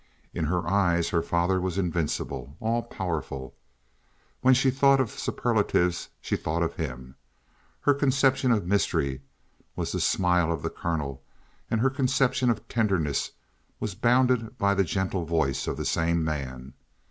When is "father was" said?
1.21-1.77